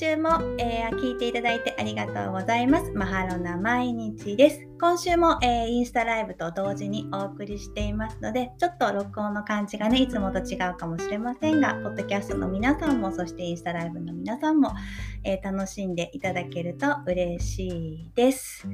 [0.00, 2.90] 週も、えー、聞いていただいてありがとうございます。
[2.92, 4.69] マハロな毎日です。
[4.80, 14.72] 今週も、えー、インスタライブと同時にお送りしていますので、ちょっと録音の感じがね、いつもと違うかもしれませんが、ポッドキャストの皆さんも、そしてインスタライブの皆さんも、
[15.22, 18.66] えー、楽しんでいただけると嬉しいです。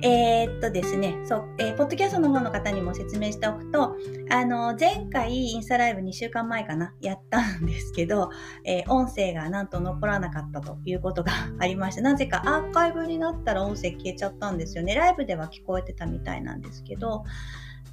[0.00, 3.96] えー、っとですね、そう、えー、ポッドキャストの方の方にも説明しておくと、
[4.30, 8.30] あの、前回インスタライブ2週間前かな、やったんですけど、
[8.64, 14.94] えー、音声がなんと残らなかったということがありまして、なぜかアーカイブになったら音声消えちゃったんですよね。
[14.94, 17.24] ライブでは聞こえてたみたいなんですけど、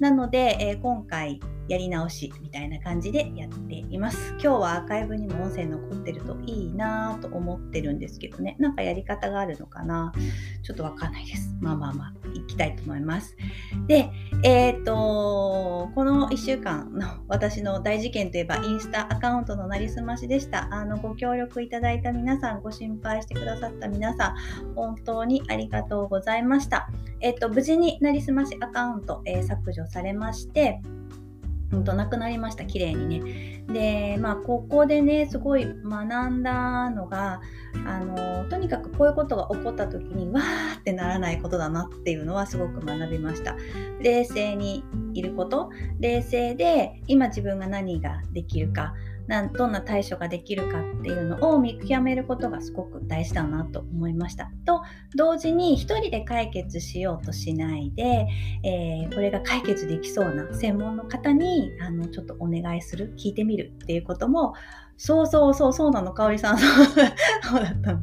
[0.00, 1.40] なので、えー、今回
[1.72, 4.32] やり直しみたいな感じでやっています。
[4.32, 10.12] 今日はアーカイブにも音声残ってるといいなと思ってるんですけどね、なんかやり方があるのかな？
[10.62, 11.56] ちょっとわかんないです。
[11.62, 13.34] まあまあまあ、いきたいと思います。
[13.86, 14.10] で、
[14.42, 20.68] えっ、ー、と、この1週間の 私の大事件といえば、インスタアカウントのなりすましでした。
[20.74, 26.90] あの、ご協力いただいた皆さん、ご心配してくださった皆さん、本当にありがとうございました。
[27.20, 30.82] えっ、ー、と、無事になりすましアカウント、えー、削除されまして、
[31.72, 33.64] うんとなくなりました綺麗にね。
[33.68, 37.40] でまあここでねすごい学んだのが
[37.86, 43.56] あのとにかくこういうことが起こった時にわーってならないことだなっていうのはすごく学びました。
[44.00, 45.70] 冷静にいること
[46.00, 48.94] 冷静で今自分が何ができるか
[49.54, 54.50] どんな対処ができるかっていうのを見極めることがすごく大事だなと思いました。
[54.66, 54.82] と
[55.16, 58.26] 同時に一人で解決しようとしないで、
[58.64, 64.54] えー、これが解決できそうな専門の方にあのちょっとお願いする聞いてみるっていうことも
[65.04, 66.58] そうそうそうそうなのかおりさん。
[66.58, 68.00] そうだったの。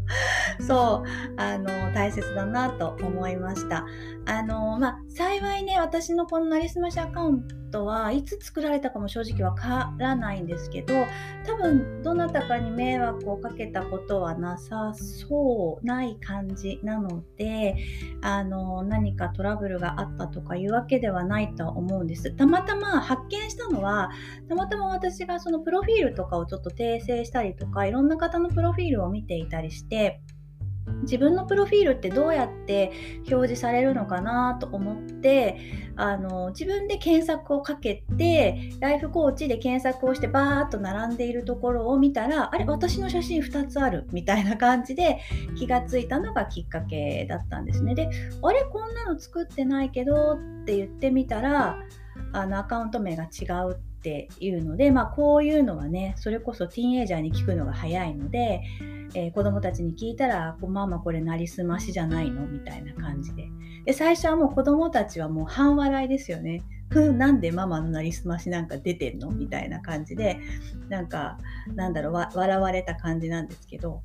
[0.67, 3.85] そうあの大切だなと思いました。
[4.25, 10.93] あのまあ幸いね私のこのなりすましアカウントはいつ作られたかも正直わからないんですけど
[11.45, 17.75] 多分どなたかに迷惑をかけたことはなさそうない感じなので
[18.21, 22.31] あの何かトラブルがあったとかいうわけではないと思うんです。
[22.31, 24.09] たまたま発見したのは
[24.47, 30.21] たまたま私がそのプロフィールとかをちょっと訂正したりとかいろんな方のプロフィールを見ていたりして
[31.03, 32.91] 自分のプロフィールってどうやって
[33.29, 35.57] 表示されるのかなと思って
[35.95, 45.19] あの自分で検索をかけてライフコーチで検索をしてバーッと並んでいるところを見たらあれ私の写真2つあるみたいな感じで
[45.57, 47.95] 気がついたのがきっかけだったんですね。
[47.95, 48.09] で
[48.41, 51.79] あれこんなの作ってないけどって言ってみたら
[52.33, 58.61] あのアカウント名が違うっていうので、まあ、こういうのはねそれこそティーンエイジャーに聞くのが早いので、
[59.13, 63.49] えー、子供たちに聞いたら「ママこれなりすましじゃないの?」みたいな感じで
[63.85, 66.63] で最初はもう子供たちはもう半笑いですよね。
[66.89, 69.29] ふなんでママのなりすましなんか出てんの？
[69.29, 70.39] みたいな感じで
[70.87, 71.37] なんか
[71.75, 74.01] なんだろう笑われた感じなんですけど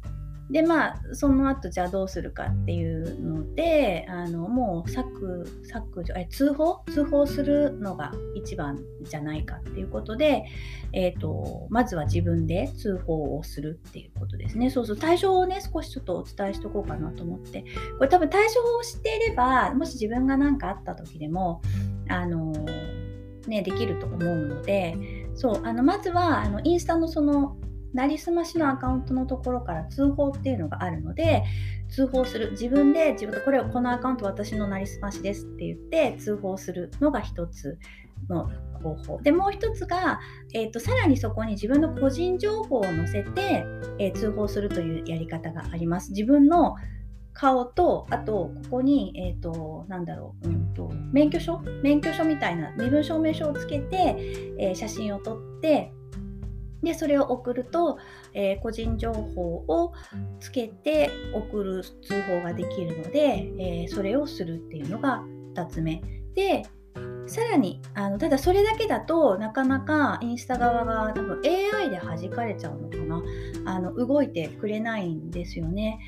[0.55, 6.85] でまあその後じゃあどうするかっていうのであのもう削削除え通報？
[6.93, 10.45] 通報するのが一番じゃないかっていうことで、
[10.93, 14.71] えーと、まずは自分で通報をするっていうことですね。
[14.71, 17.65] そうそう対処をね少しちょっとお伝えしとこうかなと思って。
[17.99, 21.63] これ多分対処を知っていればもし自分が何かあった時でも
[22.09, 22.53] あの
[23.49, 27.57] ねできると思うのでそうあのまずはあのインスタのその
[27.95, 31.45] なりすましのアカウントのところから通報っていうのがあるので
[31.89, 37.79] 通報する自分で自分でこれをこのアカウント私のなりすましですって言って通報するのが一つ
[38.29, 38.51] の
[38.83, 39.23] 方法。
[39.23, 40.21] でもう一つが、
[40.55, 43.65] えーと、さらにそこに自分の個人情報を載せて、
[43.99, 46.11] えー、通報するというやり方があります。
[46.11, 46.75] 自分の
[47.33, 51.61] 顔とあとここに、えーと、なんだろう、うんと、免許証？
[51.83, 54.17] 免許証みたいな身分証明書をつけて、
[54.59, 55.93] えー、写真を撮って
[56.85, 57.99] でそれを送ると、
[58.33, 59.93] えー、個人情報を
[60.41, 65.23] つけて送る通報ができるので、えー、それをするっていうのが
[65.55, 66.03] 2つ目。
[66.35, 66.65] で
[67.27, 73.23] さらにあのただそれだけだとなかなかインスタ側が多分 AI で弾かれちゃうのかな。
[73.65, 75.99] あの動いてくれないんですよね。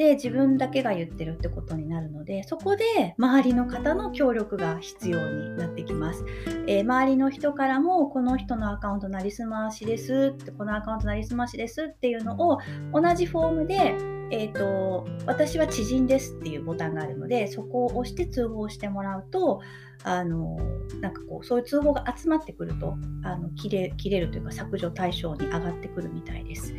[0.00, 6.24] で自分だけが言ってるってことになるのでそこで周りの方の協力が必要になってきます、
[6.66, 12.60] えー、周りの人からもこの人のアカウントなりすましですってこのアカウントなりすましですっていうのを
[12.94, 13.94] 同じフォームで
[14.32, 19.60] えーと、私は知人ですっていうボタンがあるのでそこを押して通報してもらうと
[20.04, 20.56] あの
[21.00, 26.72] なんかこうそういう通報が集まってくるとあの切れ切れるというか削除対象に上がってくるみたいです。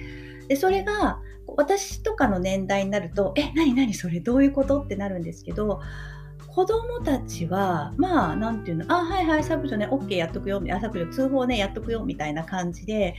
[0.48, 4.82] でそれが私とかの年代になるとえ何何それどういうこと？
[4.82, 5.82] ってなるんですけど
[6.48, 8.94] 子供たちはまあ何て言うの？
[8.94, 10.62] あはいはい削除ね OK やっとくよ。
[10.72, 12.04] あ削除通報ねやっとくよ。
[12.04, 13.16] みたいな感じで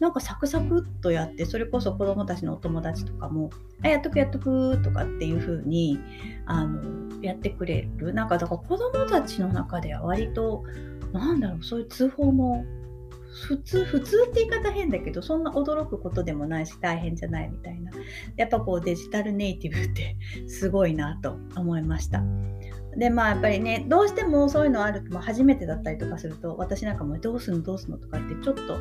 [0.00, 3.50] なんかサクサクっとやってそれこそ子どもたちのお友達とかも
[3.84, 6.00] 「あやっとくやっとく」とかっていう風に
[6.46, 8.12] あのやってくれる。
[8.12, 10.64] なんかだから子どもたちの中では割と
[11.12, 12.64] なんだろうそういう通報も
[13.32, 17.90] 普通普通って言い方変だけどそんな驚くことでもないし大変じゃないみたいな。
[18.36, 22.22] やっぱこうデジタルネイティブってすごいなと思いました。
[22.96, 28.78] でまあやっぱりねどうしてもそういうのあると、初めてだったりとかすると私なんかもどうすんのどうすんのとかってちょっと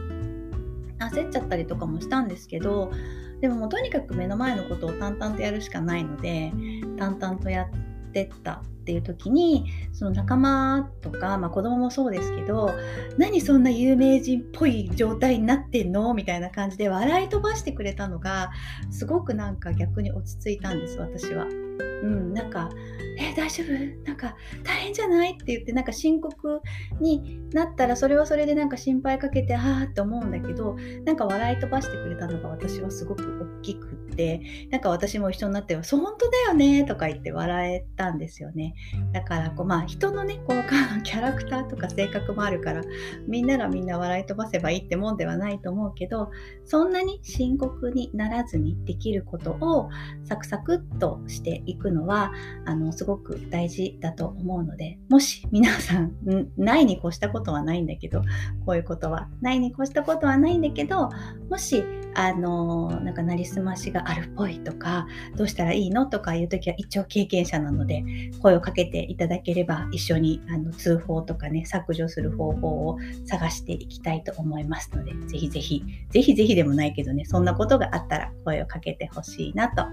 [1.00, 2.92] 焦っちゃったりとかもしたんですけど
[3.40, 6.52] でももうとにかく目の前のことを淡々とやるしかないので
[6.98, 12.72] 淡々とやってったっていう時にその仲間とか、まあ、子供もそうですけど
[13.18, 16.14] 何そんな有名人っぽい状態になってんの？
[16.14, 18.52] みたいな感じで笑い飛ばしてくれたのが
[18.90, 21.46] すごくなんか逆に落ち着いたんです私は。
[21.46, 22.72] うん、なんか
[23.20, 24.08] 「え大丈夫？
[24.08, 26.62] なんか大変じゃない?」って言ってなんか深刻
[27.00, 30.76] になったらそれはそれでなんか心配かけてああって思うんだけど
[31.06, 33.24] なんか笑い飛ばしてくれたのが私はすごく
[33.60, 38.76] 大きくってなんか私も一緒になって「そう本当だよね」とか言って笑えたんですよね。
[39.14, 40.64] だからこうまあ人のねこの
[41.04, 42.82] キャラクターとか性格もあるから
[43.28, 46.30] みんながみんな笑い飛ばせばいいってもんではないと思うけど
[46.66, 49.90] そんなに深刻にならずにできることを
[50.24, 52.32] サクサクっとしていくのは
[52.66, 56.14] あのすごく大事だと思うのでもし皆さん
[56.58, 58.22] ないに越したことはないんだけど
[58.66, 61.10] こういうことはないに越したことはないんだけど
[61.50, 68.04] もしあのなんかなりすましがあるっぽいとかどうしたらいいのとかいう時は一応経験者なので
[68.42, 79.86] 声をかけていただければ一緒にあの通報とかね削除する方法を探していきたいと思いますのでぜひぜひぜひぜひでもないけどねそんなことがあったら声をかけてほしいなと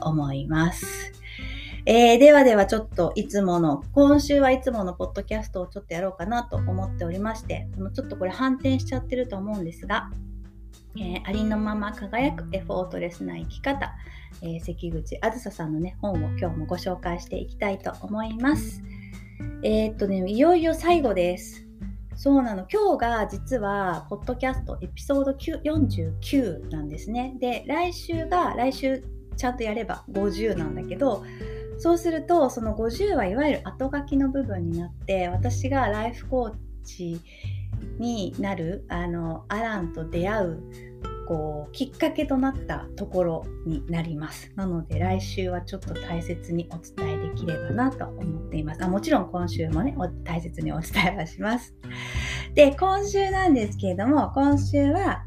[0.00, 1.12] 思います。
[1.84, 10.08] えー、ではではちょっといつもの、今週はいつものポッドキャストをちょっとやろうかなと思っておりまして、このちょっとこれ反転しちゃってると思うんですが、
[10.96, 13.94] えー、ありのまま輝くエフォートレスな生き方、
[14.42, 18.82] えー、関口あずささんのね、本を今日もご紹介していきたいと思います。
[19.62, 21.66] えー、っとね、いよいよ最後です。
[22.14, 22.66] そうなの。
[22.70, 27.34] 今日が実は、ポッドキャストエピソード49なんですね。
[27.40, 29.02] で、来週が、来週
[29.36, 31.24] ちゃんとやれば50なんだけど、
[31.78, 36.54] そうするとその50はいわゆる後書きの部分になって私がライフコー
[36.84, 37.20] チ
[37.98, 40.62] になるあのアランと出会う
[41.26, 44.52] こうきっかけとなったところになります。
[44.56, 48.84] なので来週はちょっと大切にお伝えできればなと思っています。
[48.84, 51.74] あもちろん今週もね大切にお伝えはします。
[52.54, 55.24] で今週なんですけれども今週は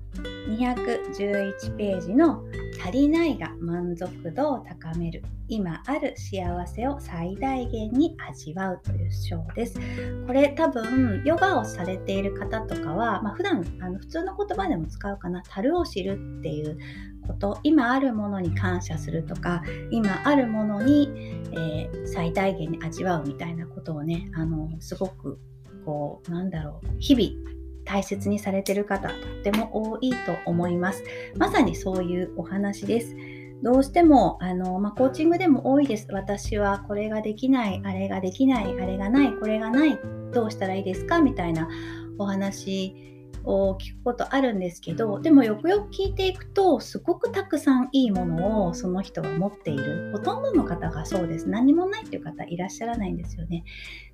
[0.49, 2.43] 211ページの
[2.85, 5.23] 足りないが満足度を高める。
[5.47, 9.79] 今ある幸せを最大限に味わうという章です。
[10.27, 15.41] これ多分ヨガをされている方とかは、まあ、普段あの普通の言葉でも使うかな。
[15.49, 16.77] 樽を知るっていう
[17.25, 17.59] こと。
[17.63, 19.63] 今あるものに感謝するとか。
[19.89, 21.09] 今あるものに、
[21.53, 25.39] えー、最大限に味わうみたいなことをねあのすごく
[25.85, 26.87] こうなんだろう。
[26.99, 31.03] 日々大切にされてる方とっても多いと思います。
[31.37, 33.15] まさにそういうお話です。
[33.63, 36.07] どうしてもあの、まあ、コーチングでも多いです。
[36.11, 39.97] 私はこれができない、あれができない、あれがない、これがない、
[40.33, 41.21] どうしたらいいですか？
[41.21, 41.69] みたいな
[42.17, 43.14] お話
[43.45, 50.11] 聞くことあるんですけどでもよくよく聞いていくとすごくたくさんいいものをその人は持っている。
[50.11, 51.47] ほとんどの方がそうです。
[51.47, 53.63] 何もないっていう方いらっしゃらないんですよね。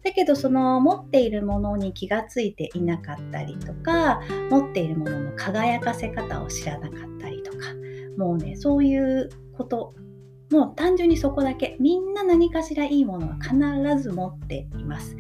[0.04, 7.58] だけどその持っているものに気がついていなかったりとか持っているものの輝かせ方を知らなかったりとか
[8.18, 9.94] もうねそういうこと
[10.52, 11.78] もう単純にそこだけ。
[11.80, 13.56] みんな何かしらいいものは必
[14.04, 15.16] ず持っています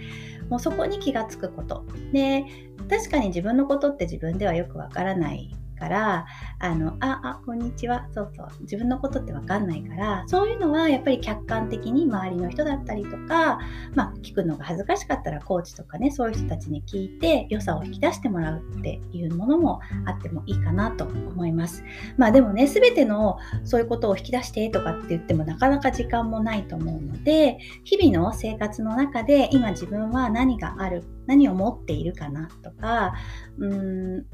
[0.51, 1.86] もうそこに気がつくこと。
[2.12, 2.43] で
[2.89, 5.50] 確かに自分のことって自分ではよくわからない
[5.81, 6.25] から
[6.59, 13.59] あのああこんにちはそうそう自分のことって分かんないからそういうのはやっぱり客観的に周りの人だったりとか、
[13.95, 21.83] まあ、聞くのが恥ずかしかったらコーチとかねそういう人たちに聞いて良さを引き出してもらうっていうものもあってもいいかなと思います。
[22.15, 33.13] まあでもね全てのそういうことを引き出してとかって言ってもなかなか時間もないと思うので日々の生活の中で今自分は何がある何を持っているかなとか
[33.57, 34.25] うーん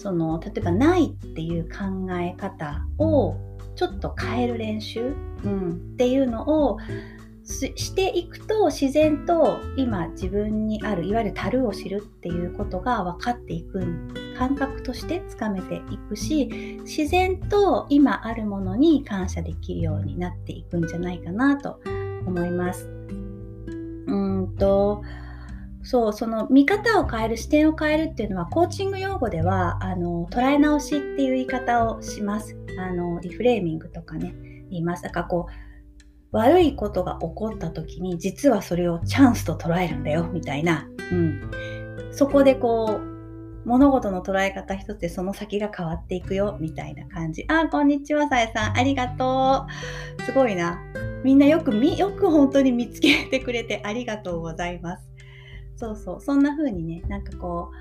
[0.00, 3.36] その例えばないっていう考え方を
[3.76, 5.14] ちょっと変える練習、
[5.44, 6.78] うん、っていうのを
[7.44, 13.80] していくと自然と今自分にあるいわゆる樽を知るっていうことが分かっていく
[14.38, 21.78] 感覚としてつかめていくし自然と今あるものに感謝できるようになっていくんじゃないかなと
[22.26, 22.88] 思います。
[24.06, 25.02] うんと
[25.82, 32.56] そうその見方を変える視点を変えるっていうのはコーチング用語ではあの捉え直しっていう言い方をします。
[32.78, 34.34] あのリフレーミングとかね
[34.70, 35.02] 言います。
[35.02, 35.52] だからこう
[36.32, 41.50] 悪いことが起こった時に実はそれをチャンスと捉えるんだよみたいな、うん、
[42.12, 47.44] そこでこう物事の捉え方一つでその先が変わっていくよみたいな感じ。
[47.48, 48.78] あこんにちはさえさん。
[48.78, 49.66] ありがと
[50.18, 50.22] う。
[50.22, 50.78] すごいな。
[51.24, 55.09] みんなよくみよく本当に見つけてくれてありがとうございます。
[55.80, 57.76] そうそうそんな風にねなんかこう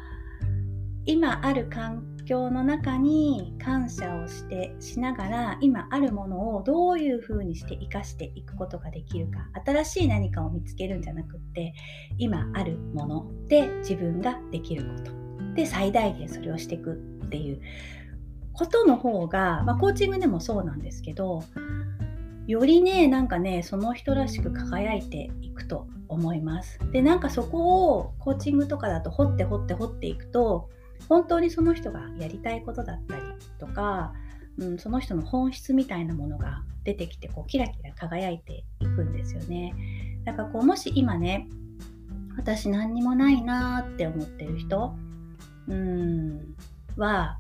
[1.06, 11.74] 今ある環境の中に感謝をしてしながら今あるものをどういう風にして生かしていくことができるか新しい何かを見つけるんじゃなくって
[12.18, 15.12] 今あるもので自分ができること。
[15.56, 16.94] で最大限それをしていく
[17.25, 17.60] っていう
[18.53, 21.44] ことの方が、まあ、コーチングでもそうなんですけど
[22.48, 26.79] よりねなんかねその人らしく輝いていくと思います。
[26.91, 30.69] でなんかそこをコーチングとかだと掘って掘って掘っていくと
[31.07, 33.21] 本当にその人がやりたいことだったり
[33.59, 34.13] とか、
[34.57, 39.73] うん、その人の本質みたいなものが出てきてこうキラキラ輝いていくんですよね。
[40.25, 41.47] だかこうもし今ね
[42.37, 44.95] 私何にもないなーって思ってる人
[45.67, 46.55] うん
[46.97, 47.37] は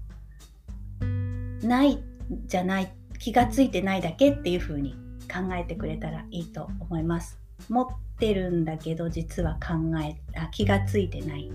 [1.63, 2.03] ない
[2.45, 4.93] じゃない気がついてないだけっていう風に
[5.31, 7.39] 考えてくれたらいいと思います。
[7.67, 7.87] 持っ
[8.17, 11.51] てるんだけど実は考えあ気がついてない。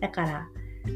[0.00, 0.48] だから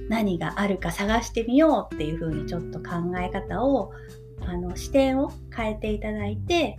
[0.09, 3.93] 何があるか探してみようっていう風にちょっと考え方を
[4.41, 6.79] あの視点を変えていただいて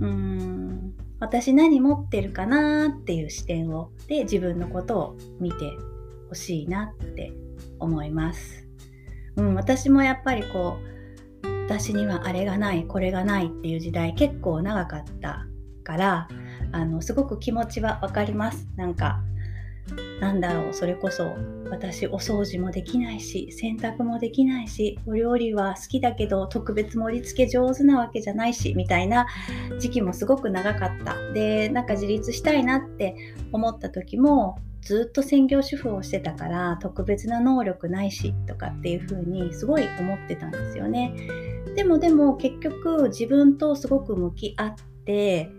[0.00, 5.72] うーん私何持ってるかなっていう視点をで自分のことを見て
[6.28, 7.32] ほしいなって
[7.78, 8.66] 思います。
[9.36, 10.76] うん、私もやっぱりこ
[11.42, 15.46] う私にはあれがないこれがないっていう時代結構長かった
[15.84, 16.28] から
[16.72, 19.20] あのすごく気持ちは分かりますなんか
[20.20, 21.36] なんだろうそれこそ
[21.70, 29.26] 私お掃除もできないし洗濯もできないしお料理は好きだけど特別盛り付け上手なわけじゃないしみたいな
[29.78, 33.16] 時期もすごく長かったでなんか自立したいなって
[33.52, 41.14] 思った時もずっと専業主婦をしてたから特別な能力ないしとかっていう風にすごい思ってたんですよね。
[41.76, 45.50] でもでも結局自分とすごく向き合って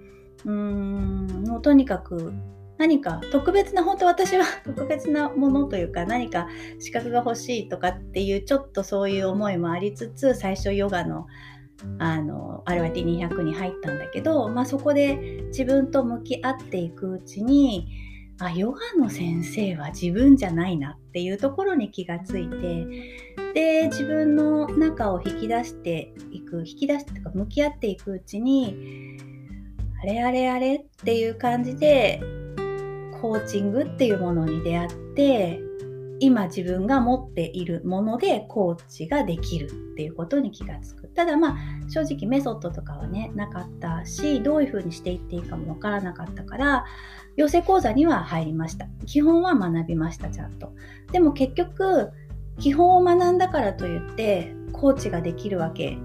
[0.46, 1.44] うーん。
[1.48, 2.34] もうとにかく
[2.78, 6.48] 何か特別な本当私は 特別なものというか何か
[6.80, 11.28] 資格が欲しいとかっていうちょっとそういう思いもありつつ最初ヨガの
[11.98, 17.88] あの RYT200 に入ったんだけど、まあ、そこで自分と向き合っていくうちに
[18.40, 22.86] あヨガの先生は自分じゃないなっていうところに気がついて
[23.54, 29.18] で自分の中を引き出していく引き出してとか向き合っていくうちに
[30.02, 32.22] あれあれあれっていう感じで
[33.22, 35.60] コーチングっていうものに出会って
[36.22, 41.08] 今自分が持っているものでコーチができるっていうことに気がつく。
[41.10, 41.58] ただまあ
[41.90, 46.86] 正直メソッドとかはねなかったしどういうふうにしていっていいかもわからなかったから
[47.36, 48.88] 養成講座には入りました。
[49.06, 50.74] 基本は学びましたちゃんと。
[51.12, 52.12] でも結局
[52.60, 55.98] 基本を学んだからといってコーチができるわけ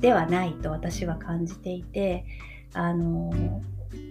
[0.00, 2.24] ではないと私は感じていて
[2.72, 3.62] あの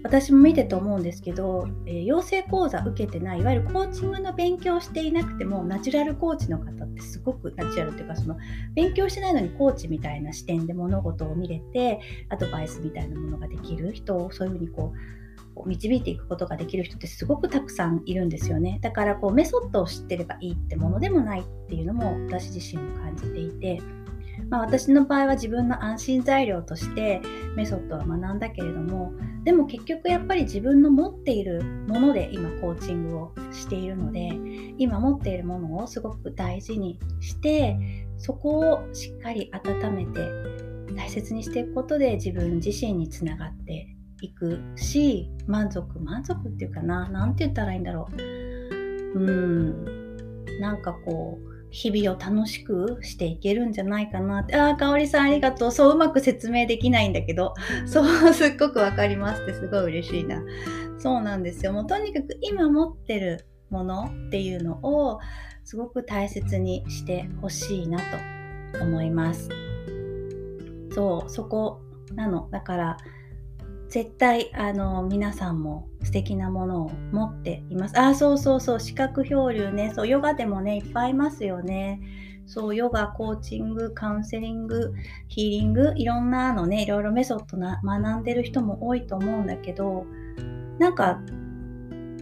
[0.03, 8.37] 私も見てと思うんですけど、えー、養成講座受けてないいわゆるコーチングの勉強していなくてもナチュラルコーチの方ってすごくナチュラルというかその
[8.75, 11.99] 勉強してないのにコーチみたいな視点で物事を見れて
[12.29, 18.79] アドバイスみたいなものができる人をそういうふうにこう導いていくことができる人ってすごくたくさんいるんですよね。
[18.81, 23.81] だからこうメソッドを知ってればいいってものでもないっていうのも私自身も感じていて。
[24.49, 27.21] まあ、私の場合は自分の安心材料として
[27.55, 34.29] メソッドは学んだけれどもでも結局やっぱり自分の持っているもので今コーチングをしているので
[34.77, 37.77] 今持っているものをすごく大事にして
[38.17, 40.19] そこをしっかり温めて
[40.95, 49.19] 大切にしていくことで自分自身につながっていくし満足満足っていうかな何て言ったらいいんだろう。
[49.19, 49.99] うん。
[50.59, 54.55] なんかこう日々を楽しくしていけるんじゃないかなって。
[54.55, 55.71] ああ、かおりさんありがとう。
[55.71, 57.53] そう、うまく説明できないんだけど、
[57.85, 60.41] そう、 すっごくわかりますってすごい嬉しいな。
[60.97, 61.73] そうなんですよ。
[61.73, 65.19] もうとにかく今持ってるものっていうのを
[65.63, 67.99] すごく大切にしてほしいな
[68.71, 69.49] と思います。
[70.91, 71.81] そう、そこ
[72.15, 72.49] なの。
[72.51, 72.97] だから、
[73.89, 77.99] 絶対あの皆さんも素敵なものを持っています。
[77.99, 79.91] あ、そうそうそう、視覚漂流ね。
[79.95, 82.01] そう、ヨガでもね、いっぱいいますよね。
[82.45, 84.93] そう、ヨガ、コーチング、カウンセリング、
[85.27, 90.05] ヒーリング、いろんなのね、いろいろメソッドな学んでる人も多いと思うんだけど、
[90.79, 91.19] なんか、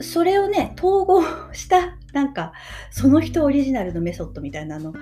[0.01, 2.53] それをね統合したなんか
[2.91, 4.93] その人オリジナルのメソッドみたいなの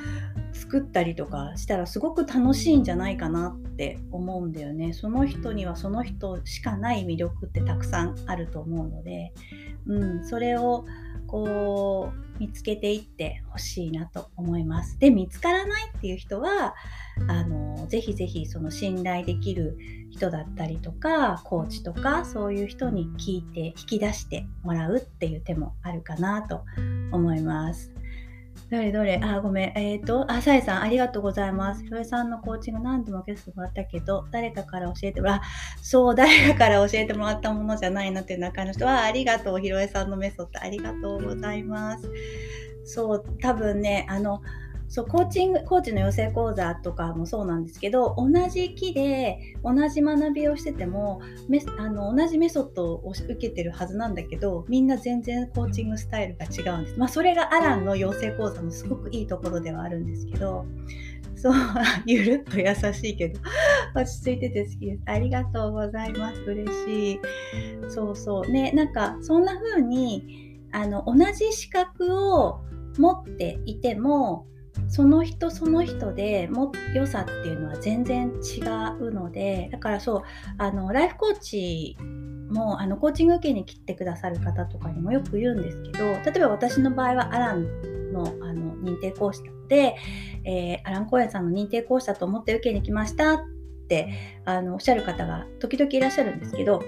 [0.55, 4.93] 作ったりとかしたらすごく楽しいんじゃないかなって思うんだよね。
[4.93, 9.33] その人にはその人しかない魅力ってたくさんあると思うので、
[9.85, 10.85] うん、それを
[11.27, 14.97] こう見つけていってほしいなと思います。
[14.97, 16.75] で見つからないっていう人は
[17.27, 19.77] あのぜひぜひその信頼できる
[20.11, 26.63] 人だったりとかコーチとかそういう人に聞いて引き出してもらうっていう手もあるかなと
[27.11, 27.94] 思います。
[28.71, 29.19] どれどれ？
[29.23, 29.77] あ、ごめん。
[29.77, 31.83] えっ、ー、と、あ、さえさん、ありがとうございます。
[31.83, 35.41] ひろえさんのコーチング何度も受けてもらったけど、誰かから教えてもら
[35.81, 42.09] そう、誰かから教えてもらったものじゃないなっていう中の人は、ありがとう、ひろえさんのメソッド、ありがとうございます。
[42.85, 44.41] そう、多分ね、あの、
[44.87, 56.99] そうコーチングコーチの養成講座とかもそうなんですけど同じ木で同じ学びをしててもメあの同じメソッドを受けてるはずなんだけどみんな全然コーチングスタイルが違うんです。
[56.99, 60.65] まあ、それがアランの養成講座のすごくいいところではあるんですけど
[61.35, 61.53] そう
[62.05, 63.39] ゆるっと優しいけど
[63.95, 65.01] 落ち着いてて好きです。
[65.05, 66.41] ありがとうございます。
[66.41, 67.19] 嬉しい。
[67.89, 72.61] そうそうねなんかそんな風にあの同じ資格を
[72.97, 74.45] 持っていても
[74.87, 78.61] その人その人でも良さっていうのは全然違
[78.99, 80.21] うのでだからそう
[80.57, 81.97] あのライフコーチ
[82.49, 89.95] もあのコーチング受けに来てくださる方とかにもよく言うんですけど例えば私の場合はアランのあの認定講師なので、
[90.43, 93.39] えー、アラン・コエンさんの認定講師だと思って受けに来ましたっ
[93.87, 96.83] てあのおっしゃる方が時々いらっしゃるんですけど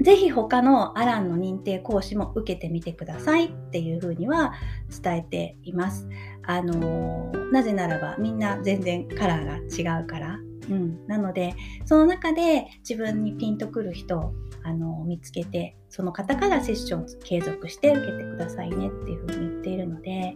[0.00, 4.54] ぜひ他のアランの認定講師も受けてみてくださいっていうふうには
[5.02, 6.08] 伝えています。
[6.44, 10.38] あのなぜならばみんな全然カラーが違うから。
[10.70, 14.32] うん、なのでその中で自分にピンとくる人を
[14.62, 20.34] あの見つけてその方からセッションを継続して受けてくださいねっていうふうに言っているので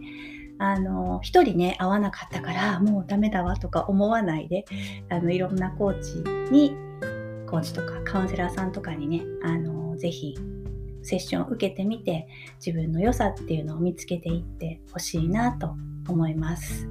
[0.59, 4.65] あの一人ね合わなかったからもうダメだわとか思わないで
[5.09, 6.75] あのいろんなコーチに
[7.47, 10.37] コーチとかカウンセラーさんとかにね、あのぜひ
[11.01, 12.27] セッションを受けてみて
[12.63, 15.75] 自分の良さっていうのを見つけていってほしいなと
[16.07, 16.87] 思います。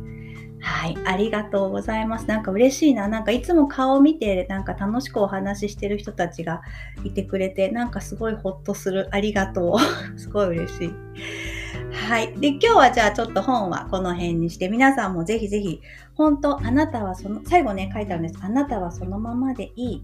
[0.60, 2.26] はい、ありがとうございます。
[2.26, 3.06] なんか嬉しいな。
[3.08, 6.62] なんかいつも顔を見て、なんか楽しくお話ししてる人たちが
[7.04, 9.08] いてくれて、なんかすごいホッとする。
[9.12, 9.76] ありがと
[10.14, 10.18] う。
[10.18, 10.90] すごい嬉しい。
[11.96, 12.32] はい。
[12.38, 15.80] で、今日はじゃあちょっと本はこの辺にして、皆さんもぜひぜひ、
[16.14, 18.38] 本当あなたはその、最後ね、書いてあるんです。
[18.42, 20.02] あなたはそのままでいい。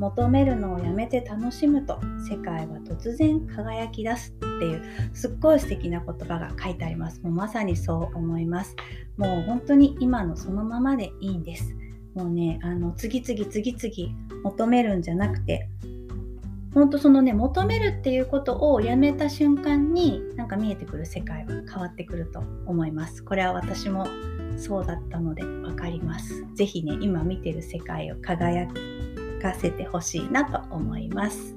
[0.00, 8.74] 求めるのをやめて楽しむと世界は突然輝き出すっていうすっごい素敵な言葉が書いてありますもうまさにそう思います
[9.18, 11.76] もう本当に今のそのままでいいんです
[12.14, 15.68] もうねあの次々次々求めるんじゃなくて
[16.74, 24.06] 本当そのね求めるっていうことをやめた瞬間になんか見えてくる世界は変わってくると思いますこれは私も
[24.56, 28.68] そうだったので分かります是非ね今見てる世界を輝
[29.40, 31.56] かせてほしいなと思います。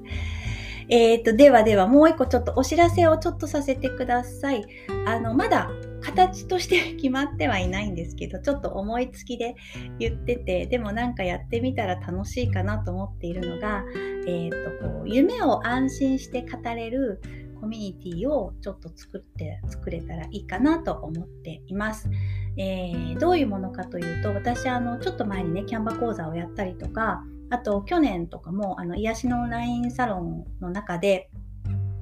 [0.89, 4.65] えーと、ではではもう一個ちょっとお知らせをちょっとさせてください。
[5.05, 5.69] あのまだ
[6.03, 9.55] 形として決まってはいないんですけどちょっと思いつきで
[9.99, 13.83] 言っててでもなんかやってみたら楽しいかなと思っているのが、
[14.27, 17.21] えーと、こう夢を安心して語れる
[17.61, 22.09] コミュニティをちょっと作って作れたらいいかなと思っています。
[22.57, 31.31] えー、どういうものかというと私あのちょっと前にねキャンバ講座をやったりとかあと去年とかもあの癒しのオンラインサロンの中で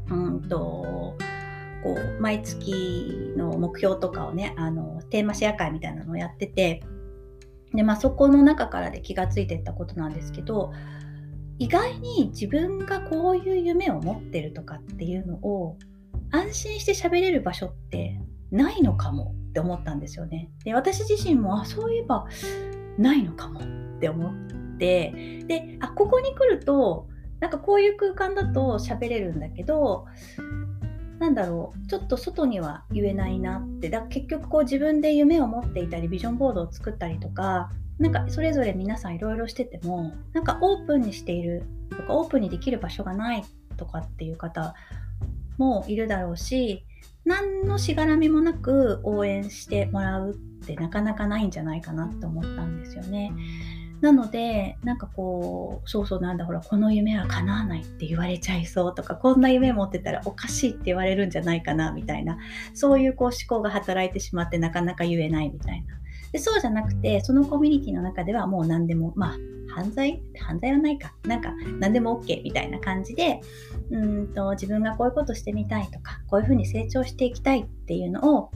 [0.09, 1.15] うんと
[1.83, 6.83] こう毎月の目標とかをねあのテーマシェア会みたいなのをやってて
[7.73, 10.71] で、まあ、そこの中からで気がついてったことなんですけど
[11.57, 15.77] 意外に自分がこういう夢を持ってるとかっていうのを
[16.31, 18.19] 安心して喋れる場所って
[18.51, 20.49] ないのかもって思ったんですよね。
[20.63, 22.25] で私自身もあそういえば
[22.97, 23.63] ないのかもっ
[23.99, 24.33] て思っ
[24.77, 27.07] てであここに来ると
[27.39, 30.05] なんかこういう空間だと喋れるんだけど
[31.21, 43.43] なんだろうちょっと外には言えないなってだ結局こう自分で夢を持っていたりビジョンボードを作ったりとかなんかそれぞれ皆さんいろいろしててもなんかオープンにしているとかオープンにできる場所がない
[43.77, 44.73] とかっていう方
[45.59, 46.83] もいるだろうし
[47.23, 53.31] 何のしがらみもなく応援してもらうってなかなかないんじゃないかなって思ったんですよね。
[54.01, 62.37] なのでなんかこうそうそうなんだほらこの夢は叶わないって言われちゃいそうとかこんな夢持ってたらおかしいって言われるんじゃないかなみたいな。
[62.73, 65.95] そういうこう思考が働いてしまってなかなか言えないみたいな。
[66.31, 69.37] でそうじゃなくてそのコミュニティの中ではもう何でもまあ
[69.73, 70.21] 犯罪？
[70.39, 71.13] 犯罪はないか。
[71.25, 73.39] なんか何でも OK みたいな感じで
[73.91, 78.51] うんと自分がこういうことしてみたいとかこういうふうに成長していきたいっていうのを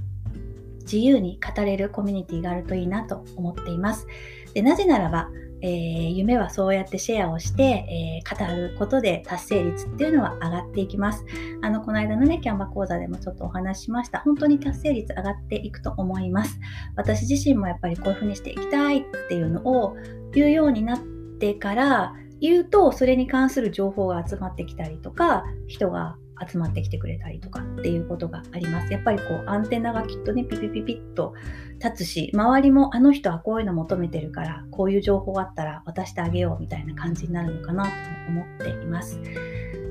[0.81, 4.07] 自由に語れるコミュニティがあるといいなと思っています。
[4.55, 5.29] でなぜならば
[5.61, 11.25] えー、夢はそうやってシェアをして、えー、語ることで達成率っていうのは上がっていきます。
[11.63, 14.19] あの、この間のね、キャンバ講座でもちょっとお話ししました。
[14.19, 16.59] 本当に達成率上がっていくと思います。
[16.95, 19.95] 私自身もやっぱりこういうふうにしていきたいっていうのを
[20.33, 20.99] 言うようになっ
[21.39, 26.17] てから言うと、それに関する情報が集まってきたりとか、人が
[26.49, 28.91] 集まってきてくれたりとかっていうことがあります。
[28.91, 31.33] やっぱりこうアンテナがきっとねピピピピッと
[31.83, 37.91] 立つし周りもあの人はこういうの求めてるからこういう情報あったら渡してあげようみたいな感じになるのかなと
[38.29, 39.19] 思っています。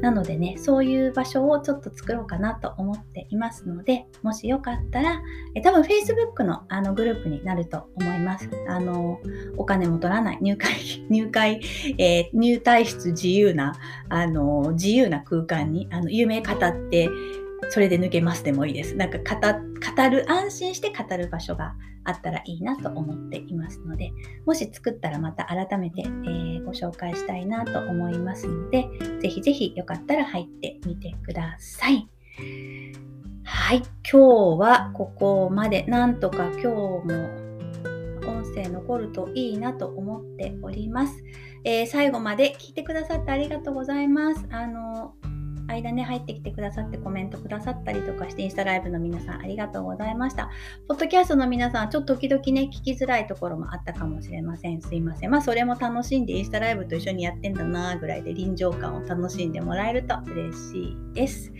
[0.00, 5.22] なのでね、そういう場所をちょっと作ろうかなと思っていますので、もしよかったら、
[5.54, 8.48] え多分 Facebook のあのグループになると思います。
[8.68, 9.20] あの、
[9.56, 10.72] お金も取らない、入会、
[11.08, 11.60] 入会、
[11.98, 13.74] えー、入退出自由な、
[14.08, 17.08] あの、自由な空間に、あの、有名語って
[17.70, 18.94] それで抜けますでもいいです。
[18.96, 24.12] なんか語る、安心して語る場所があったらいいなと思っていますので、
[24.46, 28.88] もし作ったらまた改めて、えー、ご紹介したいなと思いますので、
[29.20, 32.08] ぜひぜひよかったら入ってみてください。
[33.44, 33.78] はい、
[34.10, 37.44] 今日はここまで、なんとか今日も
[38.26, 41.24] 音声残るといいなと思っております。
[41.64, 44.46] えー、最後まで聞いてくださってありがとうございます。
[44.50, 45.14] あの
[45.66, 50.50] 間ね、入ってきてくださってコメントくださったりとかして、インスタライブの皆さんありがとうございました。
[50.88, 54.80] ポッドキャストの皆さん、ちょっと時々ね、聞きづらいところもあったかもしれません。
[54.80, 55.30] すいません。
[55.30, 61.52] まあ、それも楽しんで、インスタライブと一緒にやってんだなぐらいで臨場感を楽しんでもらえると嬉しいです。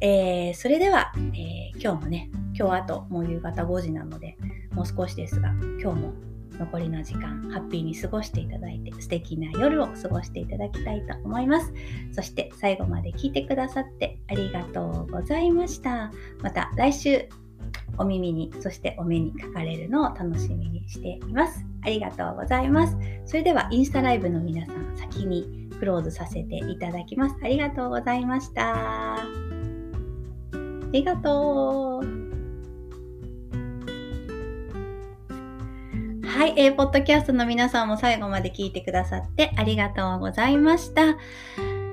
[0.00, 4.36] えー、それでは、えー、今日もね、今日あともう夕方5時なので、
[4.72, 6.12] もう少しですが、今日も
[6.58, 11.72] 残りの時間ハッピーに過ごしていただいて素敵な夜を過ごしていただきたいと思います。
[12.12, 16.12] そして最後まで聞いてくださってありがとうございました。
[16.42, 17.28] また来週
[17.98, 21.64] お耳にそしてお目にかかれるのを楽しみにしています。
[21.84, 22.96] ありがとうございます。
[23.26, 27.36] それではインスタライブの皆さん先にクローズさせていただきます。
[27.42, 29.16] ありがとうございました。
[29.16, 29.18] あ
[30.92, 32.21] りがとう。
[36.42, 41.16] はい、えー、ポッドキャストの皆さんも最後まで聞いてくださってありがとうございました。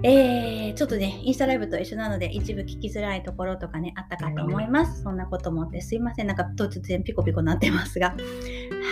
[0.02, 5.04] えー、ちょっとね、インスタライブと一緒なので、一部聞きづらいところとかね、あったかと思います。
[5.04, 6.28] そんなこともってすいません。
[6.28, 8.16] なんか突然ピコピコなってますが。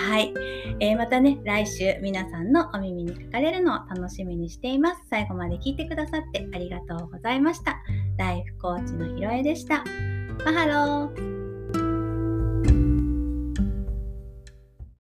[0.10, 0.32] はい。
[0.80, 5.02] えー、またね、来週皆さんのお耳にかかれるのを楽しみにしています。
[5.10, 7.80] 最後まで聞いてくださってありがとうございました。
[8.20, 9.84] ライフコーチのひろえでした。
[10.46, 11.37] マハロー